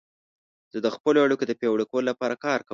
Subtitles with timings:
[0.73, 2.69] زه د خپلو اړیکو د پیاوړي کولو لپاره کار کوم.